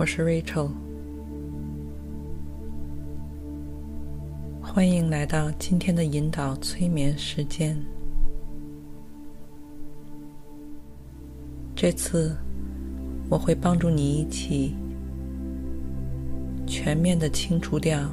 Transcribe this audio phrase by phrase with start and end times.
[0.00, 0.70] 我是 Rachel，
[4.62, 7.78] 欢迎来到今天的引导催眠时间。
[11.76, 12.34] 这次
[13.28, 14.74] 我会帮助你一起
[16.66, 18.10] 全面的清除掉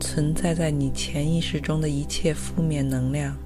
[0.00, 3.36] 存在在你潜意识中的一切负面能量。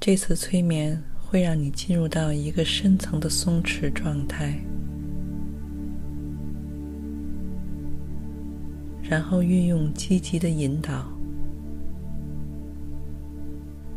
[0.00, 4.58] 这次催眠会让你进入到一个深层的松弛状态，
[9.02, 11.06] 然后运用积极的引导，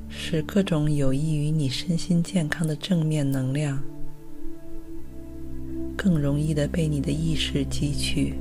[0.10, 3.82] 使各种有益于你身心健康的正面能量
[5.96, 8.34] 更容易的被你的意识汲取。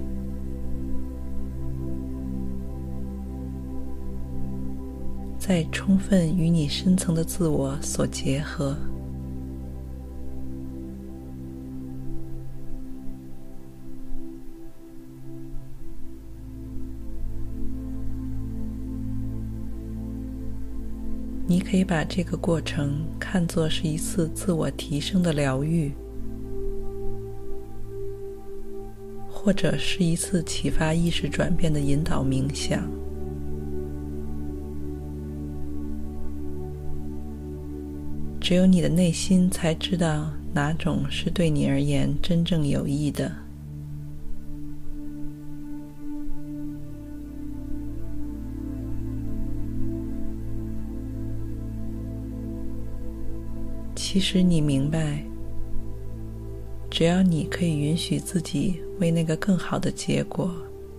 [5.44, 8.76] 再充分与你深层的自我所结合，
[21.44, 25.90] 你可以把这个过程看作是一次自我提升的疗愈，
[29.28, 33.01] 或者是一次启发意识转变的引导冥想。
[38.52, 43.32] 只有你的内心才知道哪种是对你而言真正有益的。
[53.94, 55.24] 其实你明白，
[56.90, 60.54] 只要你可以允许自己为那个更好的结果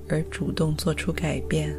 [0.10, 1.72] 而主动做出改变。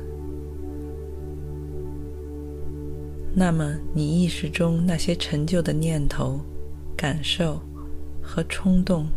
[3.36, 6.40] 那么，你意识中那些陈旧的念头、
[6.96, 7.60] 感受
[8.22, 9.08] 和冲动，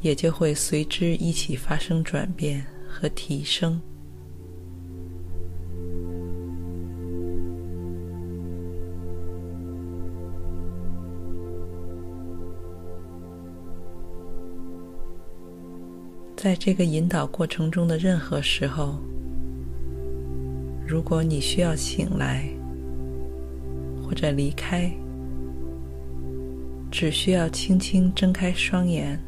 [0.00, 3.80] 也就会随之一起发生转变和提升。
[16.36, 19.00] 在这个引导过程中的任何时候，
[20.86, 22.48] 如果你需要醒来，
[24.16, 24.90] 或者离开，
[26.90, 29.20] 只需要轻轻睁开双眼，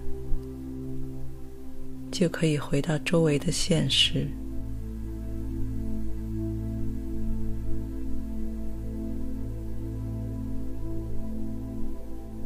[2.11, 4.27] 就可以回到周围的现实。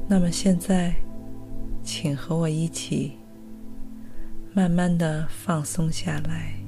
[0.09, 0.93] 那么现在，
[1.85, 3.13] 请和我一起，
[4.53, 6.62] 慢慢的放松下来。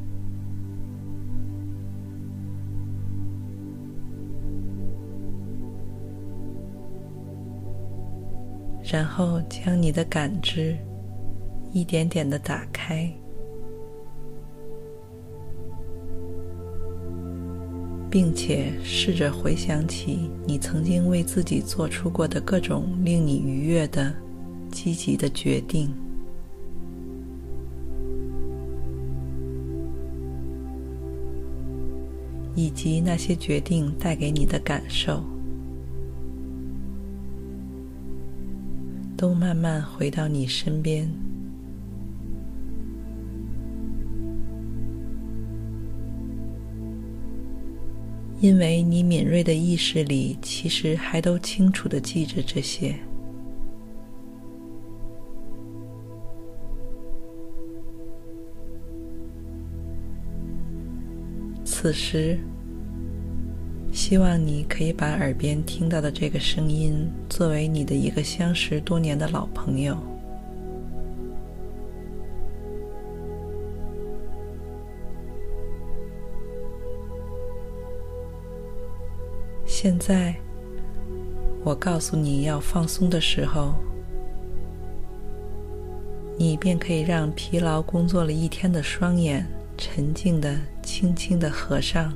[8.93, 10.77] 然后将你的感知
[11.73, 13.11] 一点点的打开，
[18.11, 24.15] 并且试着回想起你曾经为自己做出过的各种令你愉悦的、
[24.71, 25.93] 积极的决定，
[32.55, 35.34] 以及那些决定带给你的感受。
[39.25, 41.11] 都慢慢回到你身边，
[48.43, 52.95] 因为你敏锐的意识里其实还都清楚的记着这些。
[61.65, 62.39] 此时。
[64.07, 69.97] 希望你可以把耳边听到的这个声音作为你的一个相识多年的老朋友。
[79.65, 80.35] 现在，
[81.65, 83.73] 我告诉你要放松的时候，
[86.37, 89.47] 你便可以让疲劳工作了一天的双眼
[89.79, 92.13] 沉静地、轻轻地合上，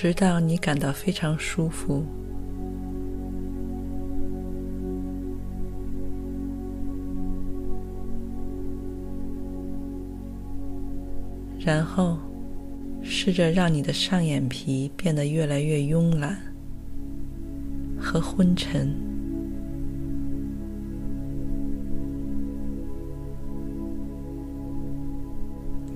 [0.00, 2.04] 直到你感到非常舒服。
[11.58, 12.16] 然后，
[13.02, 16.38] 试着让你的上眼皮变得越来越慵懒
[18.00, 19.07] 和昏沉。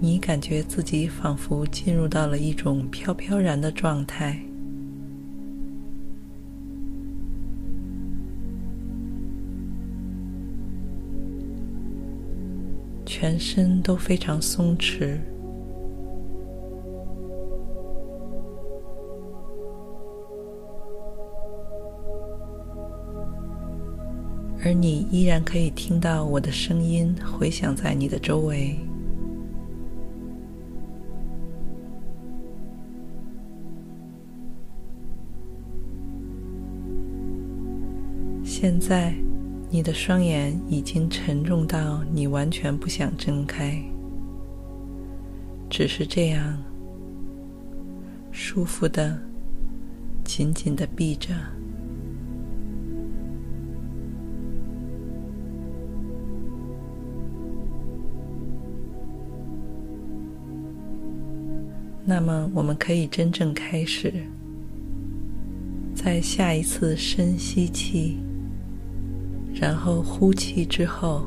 [0.04, 4.37] 你感觉自己仿佛进入到了一种飘飘然的状态，
[13.06, 15.16] 全身都非常松弛。
[24.64, 28.76] 而你依然可以听到我的声音回响在你的周围。
[38.62, 39.12] 现在，
[39.70, 43.76] 你的双眼已经沉重到你完全不想睁开，
[45.69, 46.56] 只是这样，
[48.31, 49.20] 舒服的，
[50.23, 51.35] 紧紧的闭着。
[62.05, 64.15] 那么，我们可以真正开始。
[65.97, 68.19] 在下一次深吸气，
[69.62, 71.23] 然后呼气之后，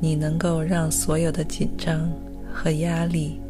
[0.00, 2.08] 你能够让所有的紧张
[2.54, 3.40] 和压力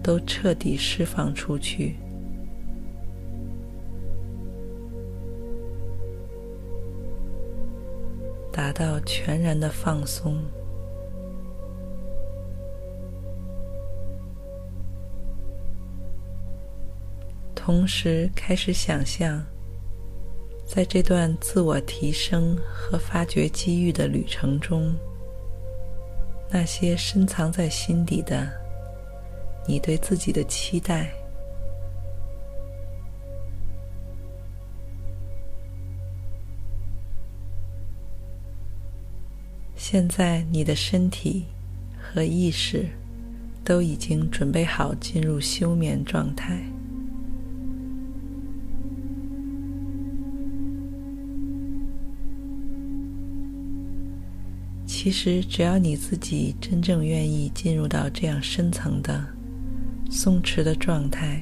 [0.00, 1.96] 都彻底释放出去，
[8.52, 10.38] 达到全然的放松。
[17.56, 19.44] 同时开始想象，
[20.66, 24.92] 在这段自我提升和发掘机遇的旅程中，
[26.50, 28.46] 那些深藏在心底的
[29.66, 31.10] 你对自己的期待。
[39.76, 41.44] 现在，你的身体
[41.96, 42.86] 和意识
[43.64, 46.60] 都已经准备好进入休眠状态。
[55.06, 59.24] 其实，只要你自己真正愿意进入到这样深层的
[60.10, 61.40] 松弛的状态，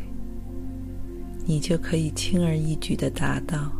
[1.47, 3.73] 你就可以轻而易举的达到。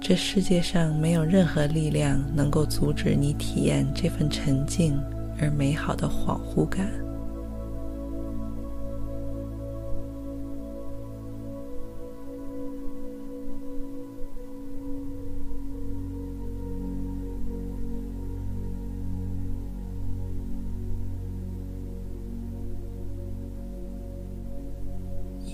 [0.00, 4.96] 这世界上没有任何力量能够阻止你体验这份沉静
[5.40, 6.88] 而美好的恍惚感。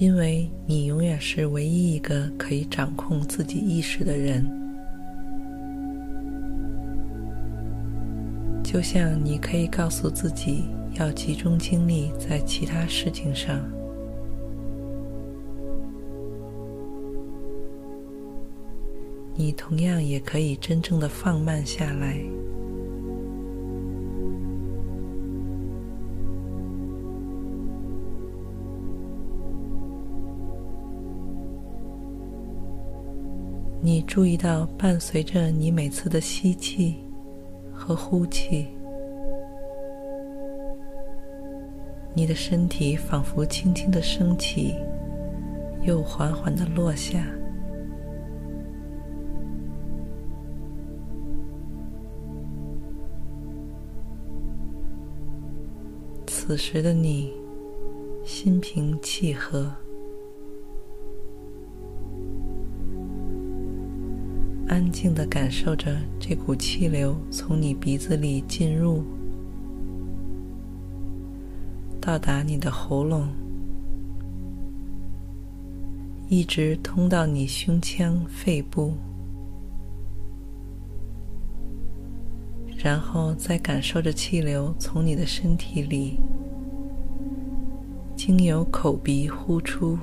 [0.06, 4.48] 因为你永远是唯一一个可以掌控自己意识的人，
[8.62, 10.62] 就像你可以告诉自己
[10.94, 13.58] 要集中精力在其他事情上，
[19.34, 22.16] 你同样也可以真正的放慢下来。
[34.06, 36.96] 注意到，伴随着你每次的吸气
[37.70, 38.66] 和呼气，
[42.14, 44.74] 你的身体仿佛轻轻的升起，
[45.82, 47.26] 又缓缓的落下。
[56.26, 57.32] 此时的你，
[58.24, 59.70] 心平气和。
[64.76, 69.02] 安静地感受着这股气流从你鼻子里进入，
[71.98, 73.26] 到达你的喉咙，
[76.28, 78.92] 一直通到你胸腔、肺部，
[82.76, 86.18] 然后再感受着气流从你的身体里
[88.14, 89.98] 经由口鼻呼出。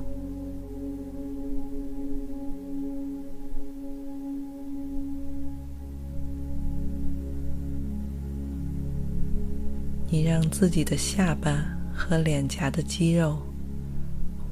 [10.44, 13.38] 让自己的下巴和脸颊的肌肉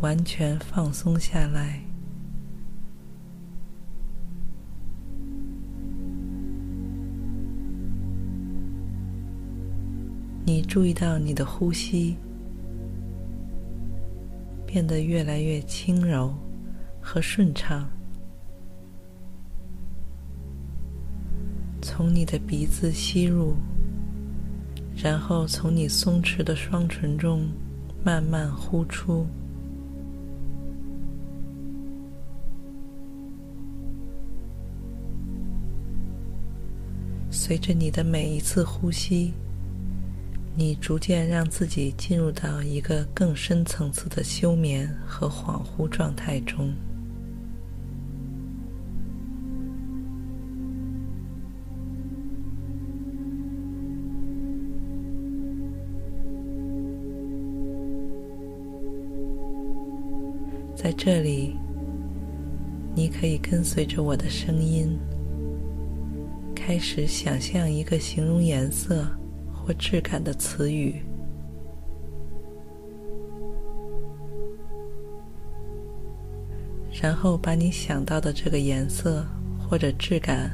[0.01, 1.79] 完全放松下来。
[10.47, 12.17] 你注意到你的呼吸
[14.67, 16.35] 变得越来越轻柔
[17.03, 17.87] 和顺畅，
[21.83, 23.55] 从你的鼻子吸入。
[25.03, 27.49] 然后从你松弛的双唇中
[28.05, 29.27] 慢慢呼出，
[37.33, 39.33] 随着你的每一次呼吸，
[40.55, 46.73] 你逐渐让自己进入到一个更深层次的休眠和恍惚状态中。
[60.83, 61.57] 在这里，
[62.93, 64.99] 你可以跟随着我的声音，
[66.57, 69.07] 开始想象一个形容颜色
[69.55, 71.01] 或质感的词语，
[77.01, 79.25] 然后把你想到的这个颜色
[79.61, 80.51] 或者质感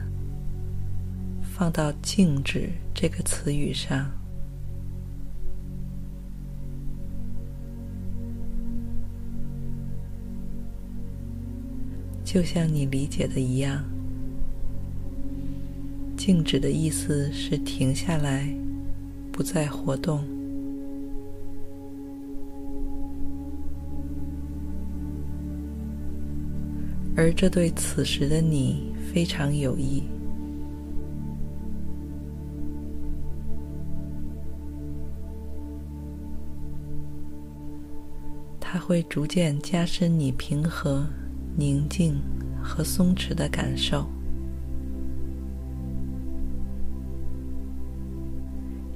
[1.41, 4.18] 放到“静止”这个词语上。
[12.31, 13.83] 就像你理解的一样，
[16.15, 18.55] 静止的意思是停下来，
[19.33, 20.23] 不再活动。
[27.17, 30.03] 而这对此时的你非常有益，
[38.61, 41.07] 它会逐渐加深你平和。
[41.59, 42.15] 宁静
[42.63, 44.07] 和松弛的感受，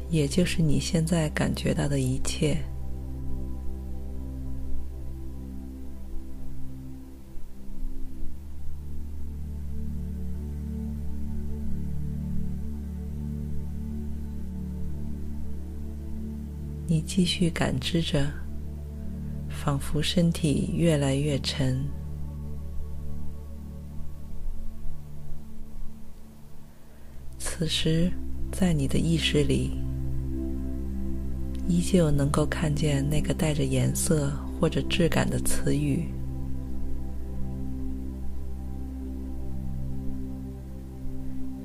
[0.09, 2.57] 也就是你现在感觉到的一切。
[16.87, 18.31] 你继续感知着，
[19.49, 21.85] 仿佛身体越来越沉。
[27.63, 28.11] 此时，
[28.51, 29.71] 在你的意识里，
[31.69, 36.09] 依旧能够看见那个带着颜色或者质感的词语。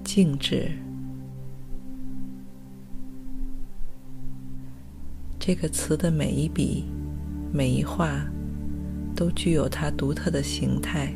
[0.03, 0.69] 静止。
[5.39, 6.85] 这个词的每一笔、
[7.51, 8.23] 每一画，
[9.15, 11.11] 都具有它独特的形态。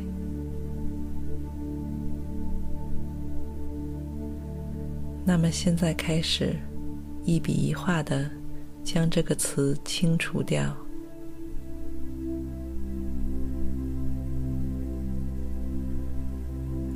[5.24, 6.56] 那么现在开始，
[7.24, 8.28] 一笔一画的
[8.82, 10.76] 将这个词清除掉，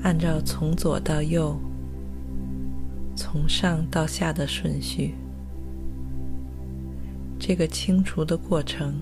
[0.03, 1.57] 按照从左到右、
[3.15, 5.15] 从上到下的顺序。
[7.39, 9.01] 这个清除的过程，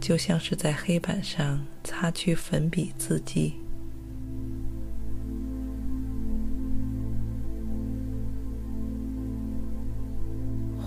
[0.00, 3.61] 就像是在黑板上擦去粉笔字迹。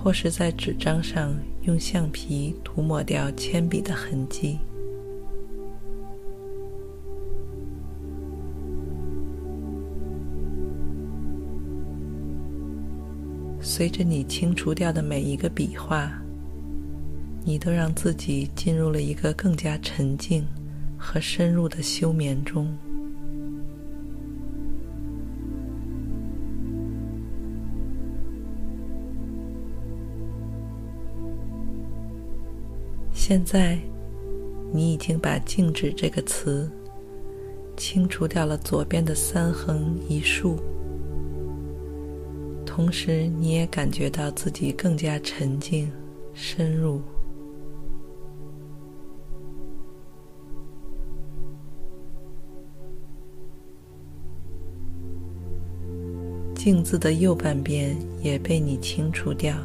[0.05, 4.59] 或是在纸张上用橡皮涂抹掉铅笔的痕迹。
[13.59, 16.11] 随着你清除掉的每一个笔画，
[17.43, 20.45] 你都让自己进入了一个更加沉静
[20.99, 22.71] 和深入的休眠中。
[33.27, 33.75] 现在，
[34.71, 36.69] 你已经把“静止”这个词
[37.75, 40.59] 清除掉了左边的三横一竖，
[42.67, 45.91] 同时你也感觉到自己更加沉静、
[46.35, 47.01] 深入。
[56.53, 59.55] 镜子的右半边也被你清除掉，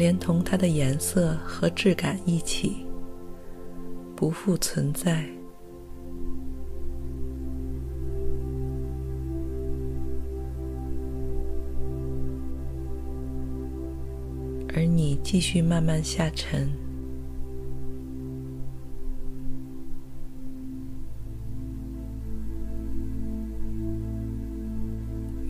[0.00, 2.86] 连同它的颜色和质感一起，
[4.16, 5.22] 不复存在。
[14.74, 16.66] 而你继续慢慢下沉。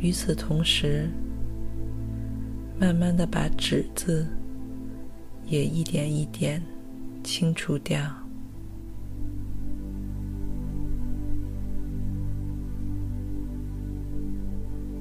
[0.01, 1.09] 与此同时，
[2.81, 4.27] 慢慢的把纸字
[5.51, 6.63] 也一点一点
[7.25, 8.01] 清除掉，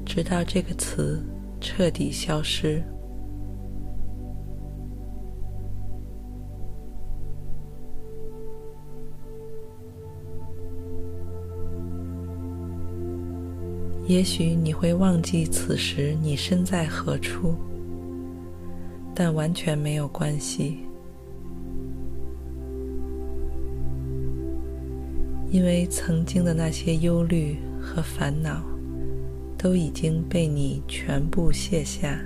[0.04, 1.24] 直到这个词
[1.62, 2.84] 彻底消失。
[14.08, 17.54] 也许你会忘记此时你身在何处，
[19.22, 20.78] 但完全没有关系，
[25.52, 28.64] 因为曾经的那些忧虑和烦恼
[29.58, 32.18] 都已经被你全部卸下。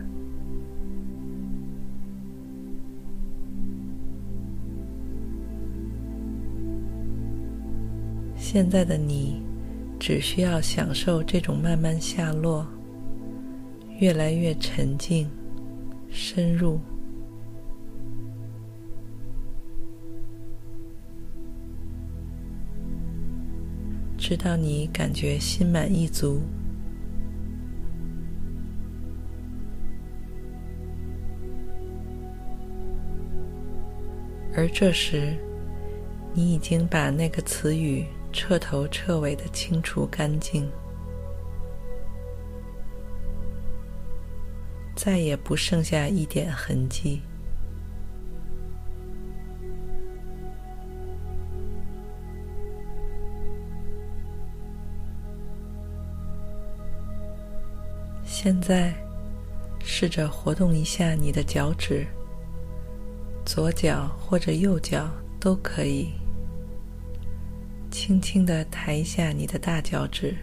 [8.38, 9.42] 现在的你。
[10.00, 12.68] 只需要享受这种慢慢下落，
[14.02, 15.30] 越来越沉静、
[16.13, 16.79] 深入，
[24.15, 26.39] 直到你感觉心满意足。
[34.55, 35.36] 而这时，
[36.34, 38.05] 你已经把那个词语。
[38.36, 40.67] 彻头彻尾的清除干净，
[44.96, 47.22] 再也不剩下一点痕迹。
[58.25, 58.94] 现在，
[59.79, 62.06] 试着活动一下你的脚趾，
[63.46, 66.10] 左脚或者右脚都可以。
[67.90, 70.36] 轻轻的抬一下你的大脚趾，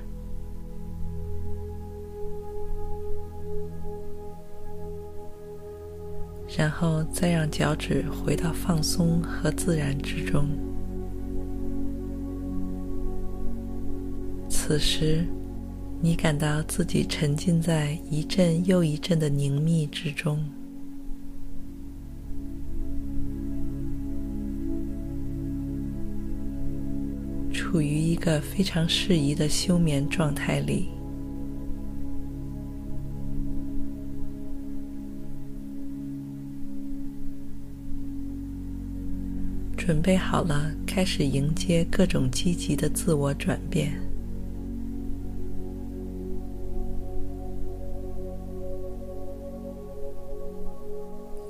[6.57, 10.49] 然后再让脚趾回到放松和自然之中。
[14.49, 15.25] 此时，
[16.01, 20.39] 你感到自己沉浸在一阵又一阵的凝谧之中。
[27.53, 30.89] 处于一个非常适宜的休眠状态里。
[39.91, 43.93] 准备好了，开始迎接各种积极的自我转变。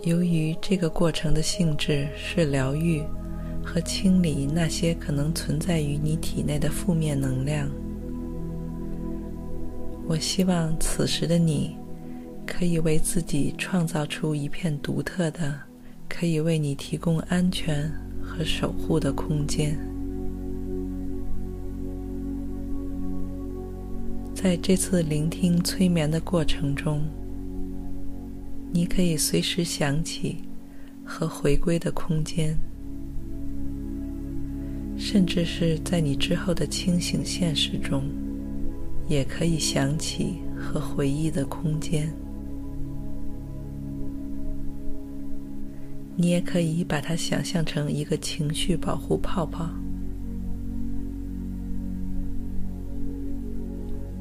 [0.05, 3.05] 由于这个过程的性质是疗愈。
[3.62, 7.68] 和清理那些可能存在于你体内的负面能量。
[10.09, 11.76] 我希望此时的你，
[12.46, 15.61] 可以为自己创造出一片独特的、
[16.09, 17.92] 可以为你提供安全
[18.40, 19.79] 和守护的空间。
[24.33, 27.03] 在这次聆听催眠的过程中，
[28.72, 30.38] 你可以随时想起
[31.05, 32.57] 和回归的空间。
[34.96, 38.05] 甚至是在你之后的清醒现实中，
[39.07, 42.11] 也可以想起和回忆的空间。
[46.21, 49.71] 你也可以把它想象成一个情绪保护泡泡，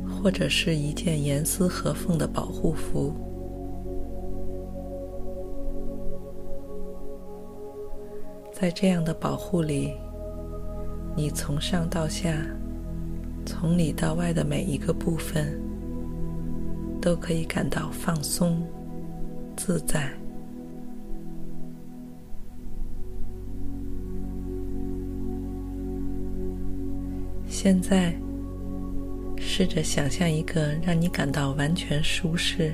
[0.08, 3.14] 或者是一件严丝合缝的保护服。
[8.54, 9.94] 在这样的保护里。
[11.18, 12.34] 你从上到下，
[13.46, 15.60] 从里到外的每一个部分，
[17.02, 18.66] 都可以感到放松、
[19.58, 20.10] 自在。
[27.62, 28.16] 现在
[29.36, 32.72] 试着想象一个让你感到完全舒适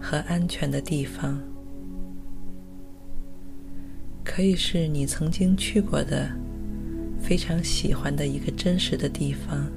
[0.00, 1.38] 和安全的地方。
[4.24, 6.30] 可以是你曾经去过的
[7.20, 9.70] 非常喜欢的一个真实的地方。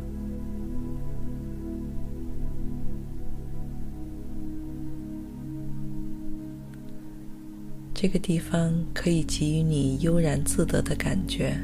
[7.94, 11.60] 这个地方可以给予你悠然自得的感觉。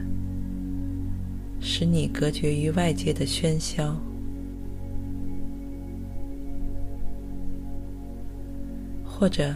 [1.60, 3.96] 使你隔绝于外界的喧嚣。
[9.04, 9.54] 或者，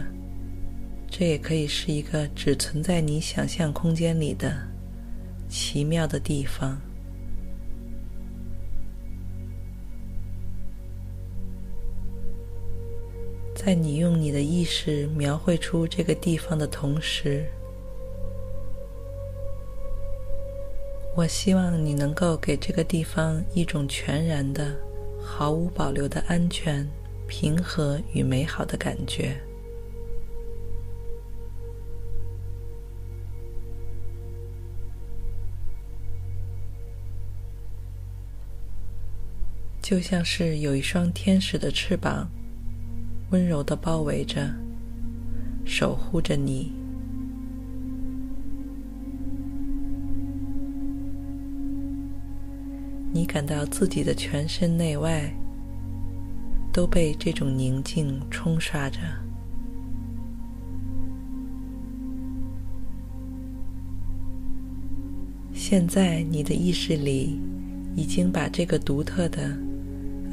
[1.08, 4.54] 这也可以是一个只存在你想象空间里的
[5.48, 6.78] 奇妙的地方。
[13.54, 17.46] 在你用你的意识描绘出这个地方的同时，
[21.16, 24.76] 我希望你能够给这个地方一种全然的、
[25.22, 26.84] 毫无保留的安全、
[27.28, 29.36] 平和与美好的感觉。
[39.80, 42.28] 就像是有一双天使的翅膀，
[43.30, 44.52] 温柔的包围着，
[45.64, 46.83] 守护着你。
[53.14, 55.32] 你感到自己的全身内外
[56.72, 58.98] 都被这种宁静冲刷着。
[65.54, 67.40] 现在，你的意识里
[67.94, 69.56] 已经把这个独特的。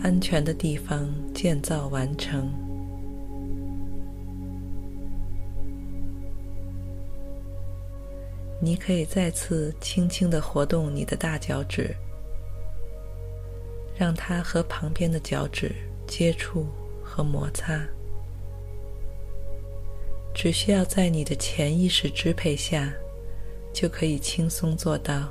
[0.03, 2.51] 安全的地方建造完成。
[8.59, 11.95] 你可以再次轻轻的活动你的大脚趾，
[14.01, 15.71] 让它和旁边的脚趾
[16.07, 16.65] 接触
[17.03, 17.79] 和摩擦。
[20.33, 22.91] 只需要在你的潜意识支配下，
[23.71, 25.29] 就可以轻松做到。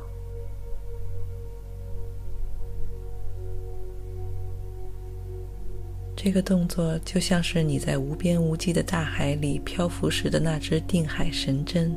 [6.15, 11.93] 这个动作就像是你在无边无际的大海里漂浮时的那只定海神针，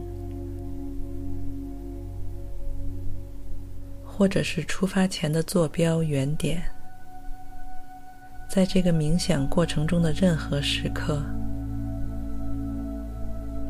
[4.16, 6.62] 或者是出发前的坐标原点。
[8.48, 11.20] 在这个冥想过程中的任何时刻，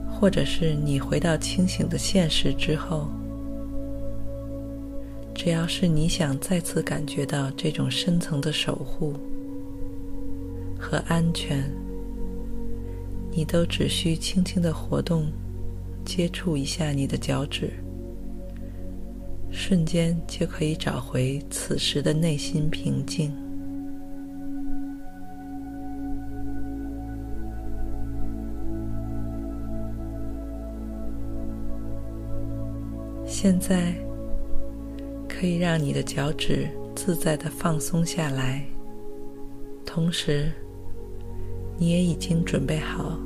[0.10, 3.08] 或者是你回到清醒的现实之后，
[5.34, 9.14] 只要是你想再次感觉到这种深层的守护。
[10.78, 11.64] 和安全，
[13.32, 15.32] 你都只需轻轻的活动，
[16.04, 17.72] 接触一下你的脚趾，
[19.56, 23.32] 瞬间就可以找回此时的内心平静。
[33.26, 33.94] 现在，
[35.30, 38.66] 可以让你的脚趾自在的放松下来，
[39.86, 40.52] 同时。
[41.76, 43.18] 你也已经准备好，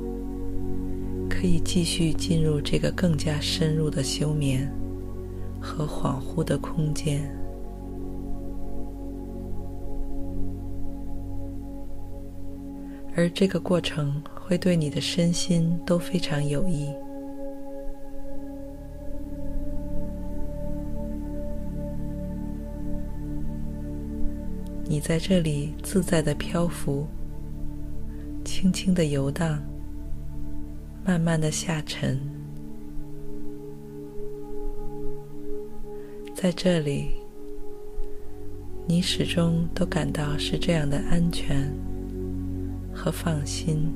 [1.28, 4.66] 可以继续进入这个更加深入的休眠
[5.60, 7.30] 和恍惚的空间，
[13.16, 16.92] 而这个过程会对你的身心都非常有益。
[24.84, 27.06] 你在这里自在的漂浮。
[28.44, 29.62] 轻轻的游荡，
[31.04, 32.18] 慢慢的下沉，
[36.40, 37.16] 在这里，
[38.86, 41.68] 你始终都感到是这样的安全
[42.94, 43.92] 和放心。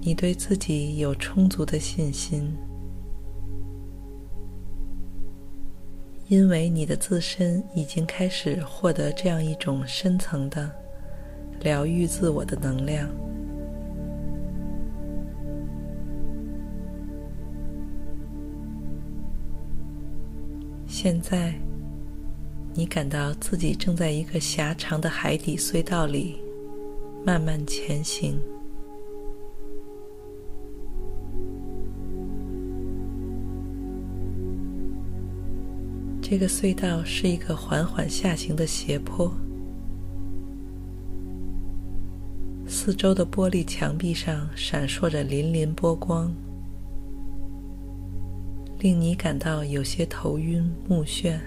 [0.00, 2.48] 你对自己有充足的信心。
[6.28, 10.70] 因为你的自身已经开始获得这样一种深层的
[11.62, 13.08] 疗愈自我的能量。
[20.86, 21.54] 现在，
[22.74, 26.40] 你感到自己正在一个狭长的海底隧道里
[27.24, 28.38] 慢慢前行。
[36.20, 39.30] 这个隧道是一个缓缓下行的斜坡，
[42.84, 46.34] 四周的玻璃墙壁上闪烁着粼粼波光，
[48.80, 51.38] 令你感到有些头晕目眩。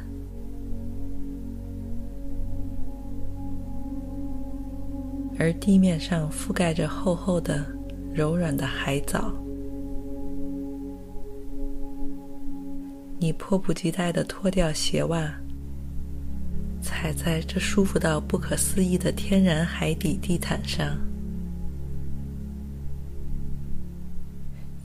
[5.37, 7.65] 而地面上覆盖着厚厚的、
[8.13, 9.29] 柔软的海藻。
[13.19, 15.29] 你迫不及待的脱掉鞋袜，
[16.81, 20.97] 踩在这舒服到不可思议的天然海底地毯上，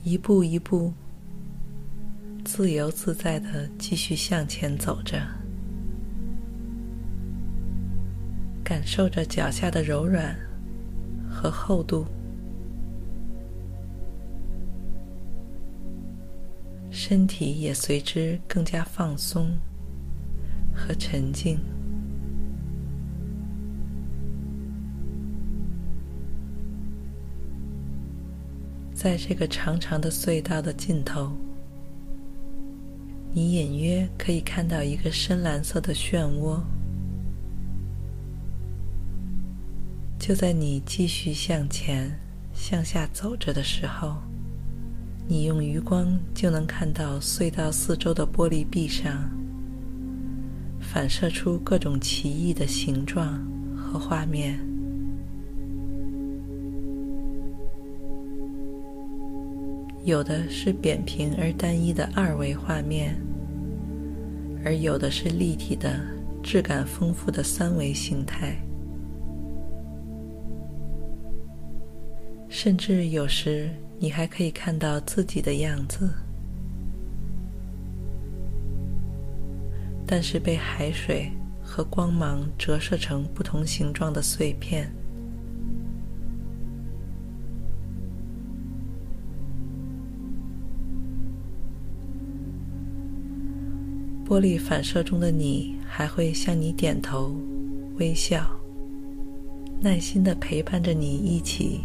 [0.03, 0.91] 一步一步，
[2.43, 5.21] 自由自在的继续向前走着，
[8.63, 10.35] 感受着脚下的柔软
[11.29, 12.05] 和厚度，
[16.89, 19.55] 身体也随之更加放松
[20.73, 21.59] 和沉静。
[29.01, 31.31] 在这个长长的隧道的尽头，
[33.33, 36.61] 你隐约可以看到一个深蓝色的漩涡。
[40.19, 42.15] 就在你继续向前、
[42.53, 44.17] 向下走着的时候，
[45.27, 49.27] 你用余光就能看到隧道四周的玻璃壁上
[50.79, 53.43] 反射出各种奇异的形状
[53.75, 54.70] 和画面。
[60.03, 63.15] 有的是扁平而单一的二维画面，
[64.65, 66.01] 而有的是立体的、
[66.41, 68.55] 质感丰富的三维形态。
[72.49, 76.09] 甚至有时，你还可以看到自己的样子，
[80.07, 81.31] 但是被海水
[81.63, 84.91] 和光芒折射成不同形状的碎片。
[94.31, 97.35] 玻璃反射中的你还会向你点头、
[97.99, 98.49] 微笑，
[99.81, 101.81] 耐心的陪伴着你一起，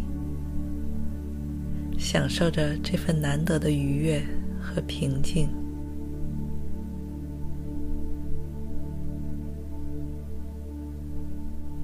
[1.97, 4.23] 享受着这份难得的愉悦
[4.61, 5.49] 和平静。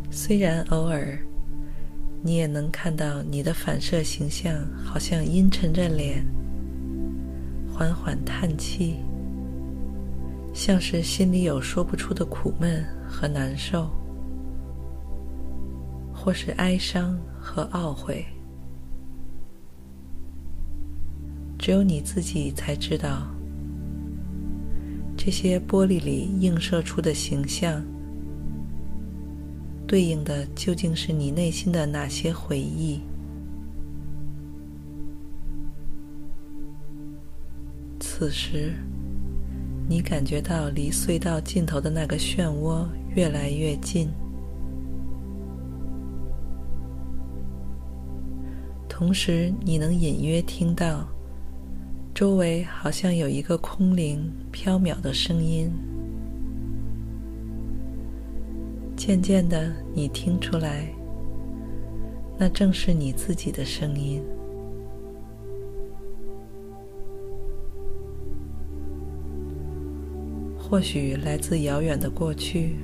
[0.10, 1.20] 虽然偶尔
[2.22, 6.26] 你也能看到你的反射形象，好像阴沉着脸，
[7.70, 9.00] 缓缓叹气。
[10.54, 13.90] 像是心里有说不出的苦闷和难受，
[16.14, 18.24] 或是哀伤和懊悔，
[21.58, 23.28] 只有你自己才知道，
[25.18, 27.84] 这些玻璃里映射出的形象，
[29.88, 33.02] 对应的究竟是你内心的哪些回忆。
[38.00, 38.72] 此时。
[39.94, 44.10] 你感觉到离隧道尽头的那个漩涡越来越近，
[48.90, 51.08] 同时你能隐约听到
[52.12, 55.72] 周围好像有一个空灵飘渺的声音。
[58.96, 60.92] 渐渐的，你听出来，
[62.36, 64.24] 那正是你自己的声音。
[70.74, 72.76] 或许来自遥远的过去，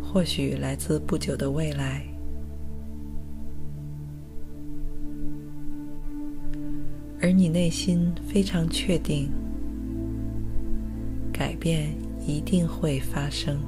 [0.00, 2.06] 或许来自不久的未来，
[7.20, 9.28] 而你内心非常确定，
[11.32, 11.92] 改变
[12.24, 13.58] 一定会发生，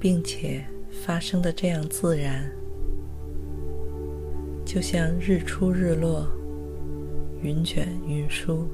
[0.00, 0.64] 并且
[1.04, 2.50] 发生的这样自然。
[4.76, 6.28] 就像日出日落，
[7.40, 8.68] 云卷云舒。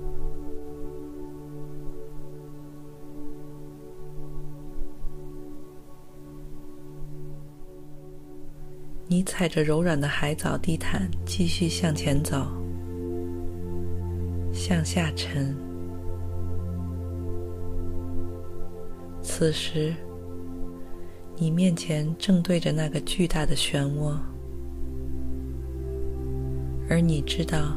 [9.06, 12.48] 你踩着柔软的海藻地毯，继续向前走，
[14.52, 15.54] 向下沉。
[19.22, 19.94] 此时，
[21.36, 24.18] 你面前正对着那个巨大的漩涡。
[26.92, 27.74] 而你知道，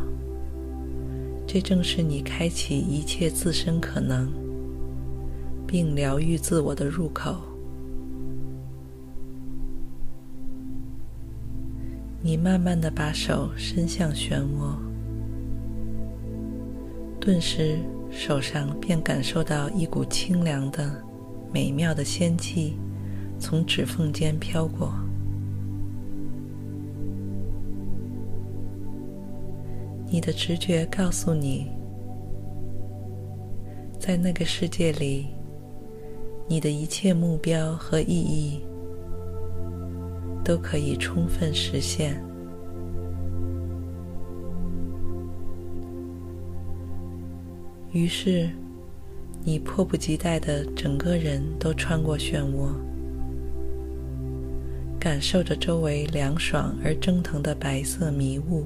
[1.47, 4.30] 这正是你开启一切自身可能，
[5.65, 7.38] 并疗愈自我的入口。
[12.21, 14.75] 你慢慢的把手伸向漩涡，
[17.17, 17.78] 顿时
[18.12, 21.01] 手上便感受到一股清凉的、
[21.54, 22.73] 美妙的仙气
[23.39, 24.93] 从指缝间飘过。
[30.15, 31.67] 你的直觉告诉你，
[33.99, 35.25] 在那个世界里，
[36.47, 38.62] 你的一切目标和意义
[40.41, 42.15] 都可以充分实现。
[47.91, 48.49] 于是，
[49.43, 52.69] 你迫不及待地整个人都穿过漩涡，
[54.97, 58.65] 感受着周围凉爽而蒸腾的白色迷雾，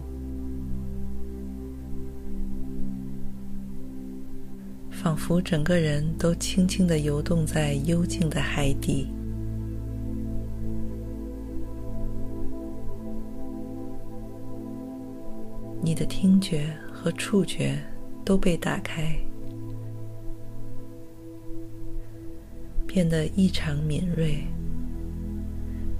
[5.01, 9.07] 仿佛整个人都轻轻的游动在幽静的海底。
[15.81, 17.79] 你的听觉和触觉
[18.25, 19.17] 都被打开，
[22.85, 24.43] 变得异常敏锐，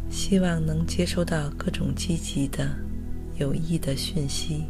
[0.09, 2.75] 希望能接收到各种积极的、
[3.37, 4.65] 有益的讯息。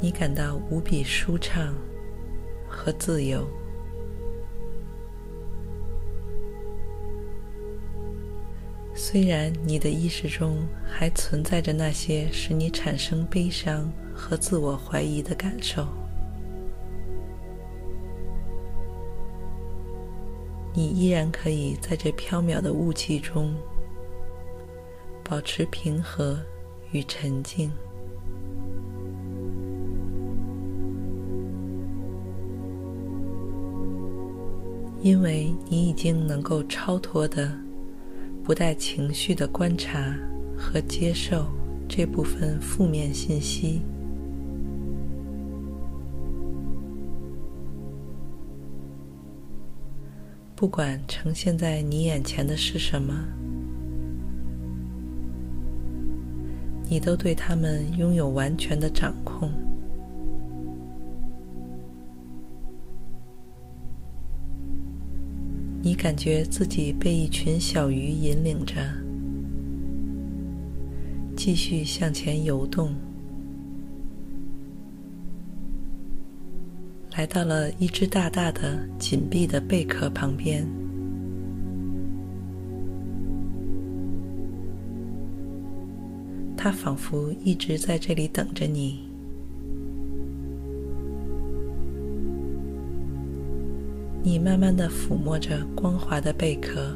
[0.00, 1.74] 你感到无比舒畅
[2.68, 3.46] 和自由。
[8.94, 15.86] 虽然你的意识中还存在着那些使你产生悲伤和自我怀疑的感受，
[20.74, 23.54] 你依然可以在这飘渺的雾气中
[25.24, 26.38] 保持平和
[26.90, 27.72] 与沉静，
[35.00, 37.50] 因为你已经能够超脱的。
[38.44, 40.16] 不带情绪的观察
[40.56, 41.44] 和接受
[41.86, 43.82] 这部分负面信息，
[50.56, 53.14] 不管呈现在你眼前的是什么，
[56.88, 59.52] 你都对他们拥有完全的掌控。
[65.88, 68.74] 你感觉自己被一群小鱼引领着，
[71.34, 72.94] 继续向前游动，
[77.16, 80.68] 来到了一只大大的、紧闭的贝壳旁边。
[86.54, 89.07] 它仿佛一直在这里等着你。
[94.22, 96.92] 你慢慢的抚摸着光滑的贝壳，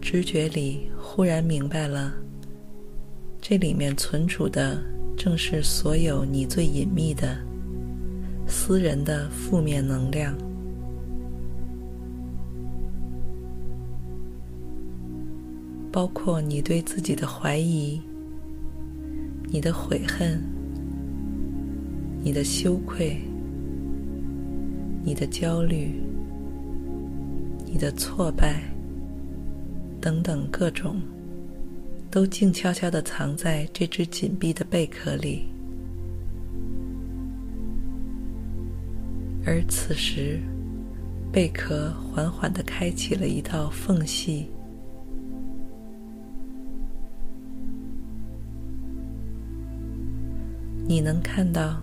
[0.00, 2.12] 直觉里忽然明白了，
[3.40, 4.82] 这里面存储的
[5.16, 7.38] 正是所有你最隐秘的、
[8.46, 10.36] 私人的负面能量，
[15.90, 18.00] 包括你对自己的怀疑、
[19.44, 20.42] 你的悔恨、
[22.22, 23.18] 你的羞愧。
[25.04, 26.00] 你的焦虑、
[27.64, 28.62] 你的挫败
[30.00, 31.00] 等等各种，
[32.10, 35.46] 都静悄悄地藏在这只紧闭的贝壳里。
[39.46, 40.38] 而此时，
[41.32, 44.46] 贝壳缓缓地开启了一道缝隙，
[50.86, 51.80] 你能看到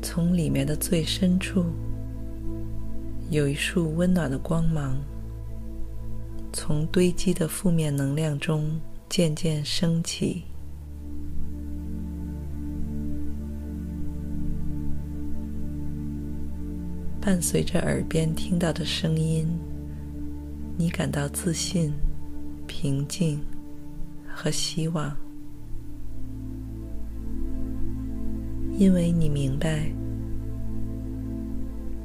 [0.00, 1.66] 从里面的最深处。
[3.30, 4.96] 有一束温暖的光芒，
[6.52, 10.44] 从堆积的负面能量中渐渐升起，
[17.20, 19.48] 伴随着耳边听到的声音，
[20.76, 21.92] 你感到自信、
[22.66, 23.40] 平静
[24.28, 25.16] 和希望，
[28.78, 30.03] 因为你明白。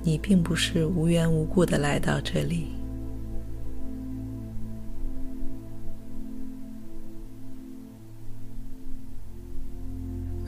[0.10, 2.70] 你并不是无缘无故的来到这里，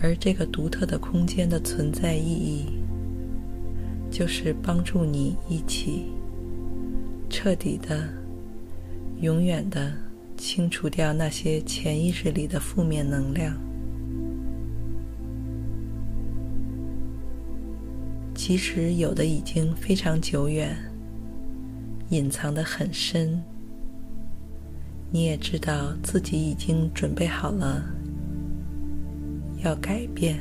[0.02, 2.66] 而这个独特的空间的存在意义，
[4.10, 6.08] 就是帮助你一起
[7.30, 8.10] 彻底的、
[9.20, 9.94] 永远的
[10.38, 13.56] 清除掉那些潜意识里的负面能量。
[18.44, 20.76] 其实有的已经非常久远，
[22.10, 23.39] 隐藏得很深。
[25.12, 27.86] 你也知道自己已经准备好了，
[29.64, 30.39] 要改变。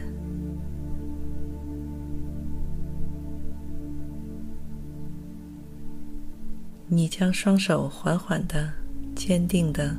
[6.89, 8.73] 你将双手缓缓的、
[9.15, 9.95] 坚定的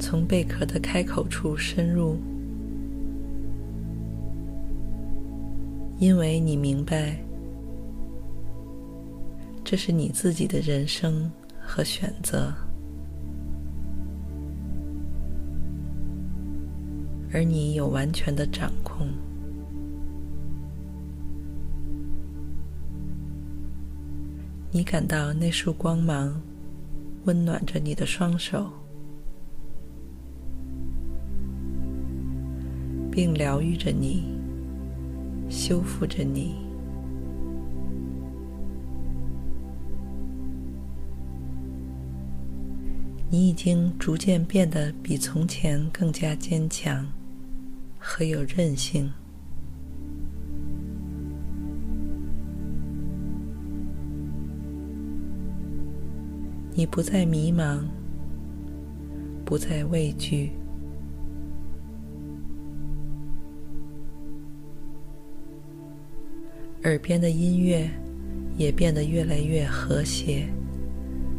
[0.00, 2.16] 从贝壳的开口处深入。
[6.04, 7.16] 因为你明白，
[9.64, 12.52] 这是你自己的人生和选择。
[17.32, 19.08] 而你有完全的掌控。
[24.70, 26.38] 你感到那束光芒
[27.24, 28.70] 温暖着你的双手，
[33.10, 34.33] 并疗愈着你，
[35.54, 36.56] 修复着你。
[43.30, 47.06] 你已经逐渐变得比从前更加坚强
[47.98, 49.10] 和有韧性。
[56.74, 57.84] 你不再迷茫，
[59.44, 60.50] 不再畏惧，
[66.84, 67.88] 耳边的音乐
[68.58, 70.46] 也变得越来越和谐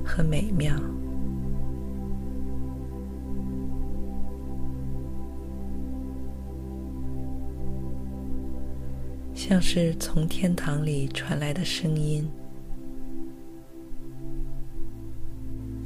[0.04, 0.76] 和美妙，
[9.36, 12.28] 像是从天堂里传来的声音。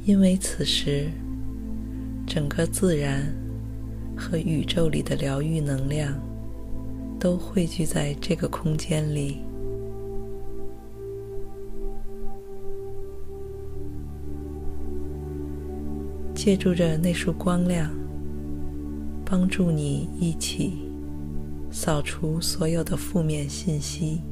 [0.06, 1.10] 因为此时，
[2.26, 3.30] 整个自然
[4.16, 6.18] 和宇宙里的疗愈能量
[7.18, 9.42] 都汇聚在这个空间里，
[16.42, 17.90] 借助着那束光亮，
[19.26, 20.72] 帮助你一起
[21.70, 24.22] 扫除所有的负面信息。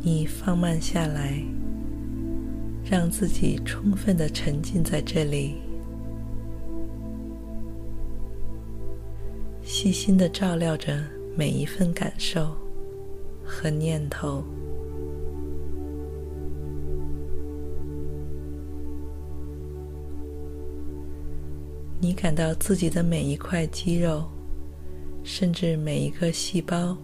[0.00, 1.38] 你放慢下来，
[2.82, 5.56] 让自己充分的沉浸在这里，
[9.62, 10.98] 细心的照料着
[11.36, 12.56] 每一份感受
[13.44, 14.42] 和念头。
[22.20, 24.24] 感到自己的每一块肌肉，
[25.22, 26.98] 甚至每一个细胞，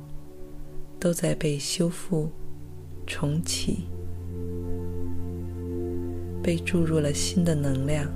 [0.99, 2.29] 都在被修复。
[3.07, 3.85] 重启，
[6.43, 8.11] 被注入了新的能量。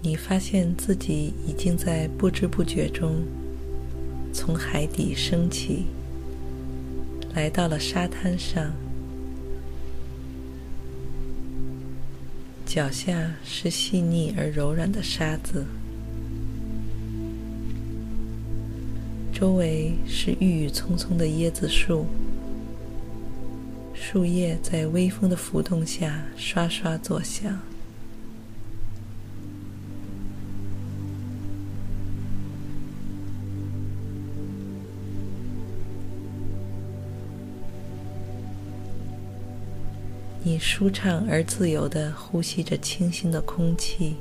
[0.00, 3.16] 你发现自己已经在不知不觉中
[4.32, 5.86] 从海底升起，
[7.34, 8.72] 来到了沙滩上。
[12.66, 15.64] 脚下是细腻而柔软的沙子。
[19.32, 22.06] 周围是郁郁葱葱的椰子树，
[23.94, 27.58] 树叶在微风的拂动下刷刷作响。
[40.58, 44.16] 舒畅而自由的呼吸着清新的空气。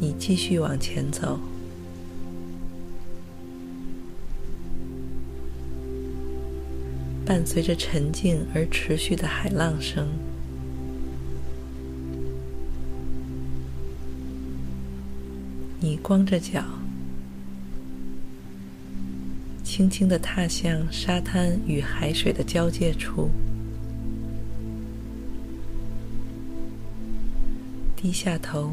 [0.00, 1.38] 你继续往前走，
[7.26, 10.08] 伴随着沉静而持续的海浪声。
[15.80, 16.64] 你光着脚，
[19.78, 23.30] 轻轻地踏向沙滩与海水的交界处，
[27.94, 28.72] 低下头。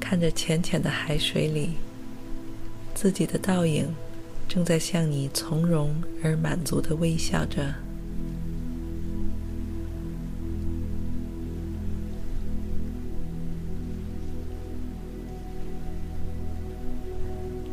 [0.00, 1.74] 看着浅浅的海水里，
[2.96, 3.86] 自己的倒影
[4.48, 7.72] 正在向你从容而满足地微笑着。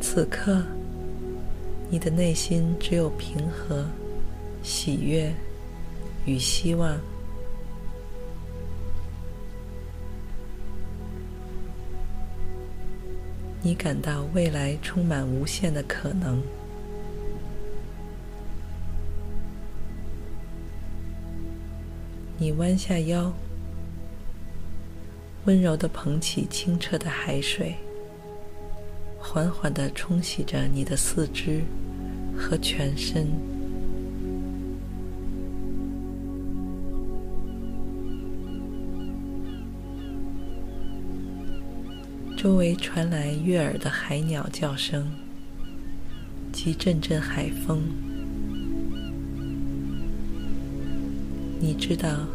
[0.00, 0.62] 此刻，
[1.90, 3.84] 你的内心只有平和、
[4.62, 5.32] 喜悦
[6.26, 6.98] 与希望。
[13.62, 16.42] 你感到未来充满无限的可能。
[22.38, 23.32] 你弯下腰，
[25.46, 27.74] 温柔地捧起清澈的海水，
[29.30, 31.62] 缓缓地冲洗着你的四肢
[32.34, 33.26] 和全身。
[42.34, 45.06] 周围传来悦耳的海鸟叫声
[46.50, 47.82] 及阵阵海风。
[51.60, 52.26] 你知道，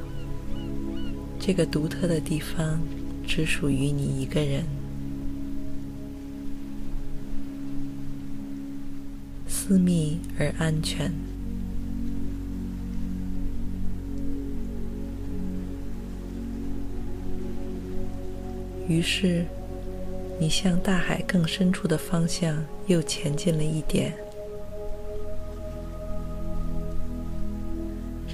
[1.40, 2.80] 这个独特的地方
[3.26, 4.64] 只属于你一个人，
[9.66, 11.10] 私密而安全。
[18.90, 19.46] 于是，
[20.38, 24.14] 你向大海更深处的方向又前进了一点，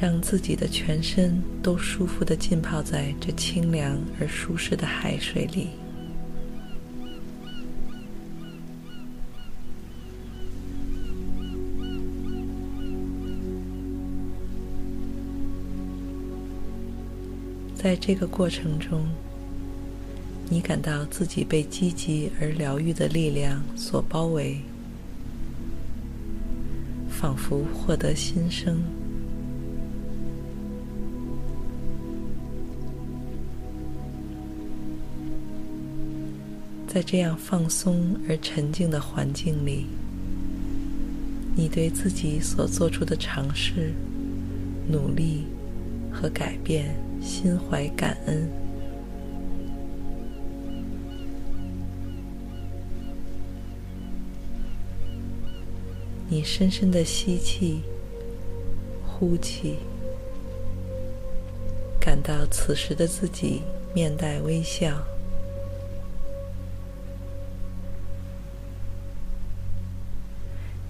[0.01, 5.78] 让自己的全身都舒服的浸泡在这清凉而舒适的海水里。
[17.81, 19.05] 在这个过程中，
[20.49, 24.59] 你感到自己被积极而疗愈的力量所包围，
[27.09, 28.81] 仿佛获得新生。
[36.85, 39.85] 在这样放松而沉静的环境里，
[41.55, 43.93] 你对自己所做出的尝试、
[44.85, 45.45] 努力
[46.11, 48.49] 和改变心怀感恩。
[56.31, 57.81] 你深深的吸气、
[59.03, 59.77] 呼气，
[61.99, 63.63] 感到此时的自己
[63.95, 65.01] 面带微笑。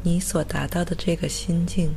[0.03, 1.89] 你所达到的这个心境，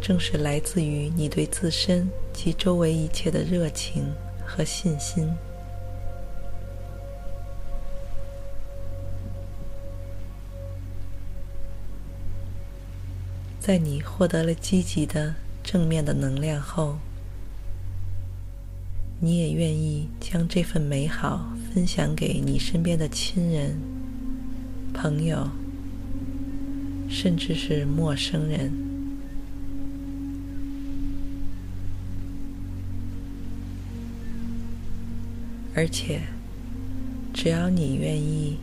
[0.00, 4.04] 正是来自于你对自身及周围一切的热情
[4.44, 5.26] 和信心。
[13.58, 15.34] 在你获得了积极的、
[15.64, 16.98] 正面的能量后，
[19.18, 23.76] 你也愿意将这份美好分享给你身边的亲人、
[24.94, 25.48] 朋友，
[27.08, 28.85] 甚至是陌生人。
[35.76, 36.22] 而且，
[37.34, 38.56] 只要你愿意，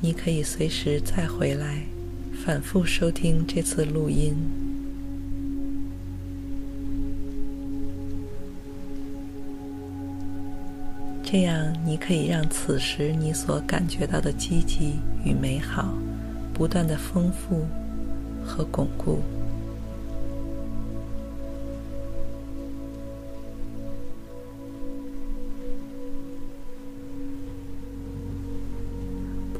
[0.00, 1.82] 你可以随时再回来。
[2.44, 4.34] 反复收听这次录音，
[11.22, 14.94] 这样你可以让此时你所感觉到的积极
[15.24, 15.96] 与美好
[16.52, 17.64] 不断的丰富
[18.44, 19.20] 和巩固。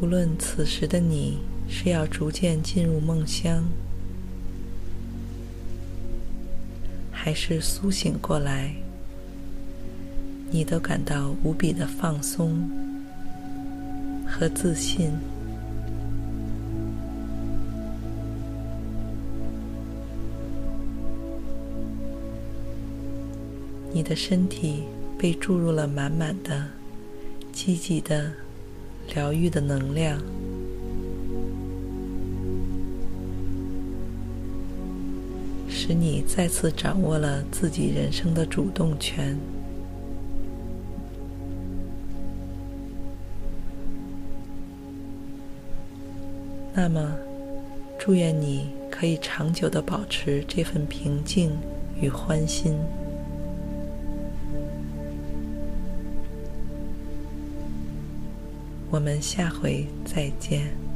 [0.03, 1.39] 不论此时的你。
[1.69, 3.65] 是要逐渐进入梦乡，
[7.11, 8.75] 还是苏醒过来，
[10.51, 12.69] 你都感到无比的放松
[14.27, 15.13] 和自信。
[23.95, 24.83] 你的身体
[25.17, 26.67] 被注入了满满的、
[27.51, 28.31] 积极的、
[29.15, 30.19] 疗愈的能量。
[35.69, 39.37] 使你再次掌握了自己人生的主动权。
[46.75, 47.15] 那么，
[47.99, 51.51] 祝愿你可以长久的保持这份平静
[52.01, 52.79] 与欢欣。
[58.93, 60.92] 我们下回再见。